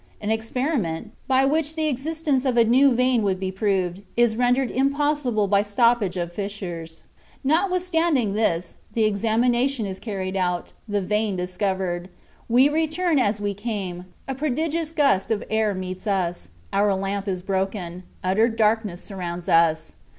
An 0.19 0.31
experiment, 0.31 1.11
by 1.27 1.45
which 1.45 1.75
the 1.75 1.85
existence 1.85 2.43
of 2.43 2.57
a 2.57 2.63
new 2.63 2.91
vein 2.95 3.21
would 3.21 3.39
be 3.39 3.51
proved, 3.51 4.01
is 4.17 4.35
rendered 4.35 4.71
impossible 4.71 5.47
by 5.47 5.61
stoppage 5.61 6.17
of 6.17 6.33
fissures. 6.33 7.03
Notwithstanding 7.43 8.33
this, 8.33 8.77
the 8.95 9.03
examination 9.03 9.85
is 9.85 9.99
carried 9.99 10.35
out, 10.35 10.73
the 10.87 11.01
vein 11.01 11.35
discovered. 11.35 12.09
We 12.49 12.67
return 12.67 13.19
as 13.19 13.39
we 13.39 13.53
came, 13.53 14.05
a 14.27 14.33
prodigious 14.33 14.91
gust 14.91 15.29
of 15.29 15.43
air 15.51 15.75
meets 15.75 16.07
us, 16.07 16.49
our 16.73 16.95
lamp 16.95 17.27
is 17.27 17.43
broken, 17.43 18.01
utter 18.23 18.49
darkness 18.49 19.03
surrounds 19.03 19.47
us. 19.47 19.93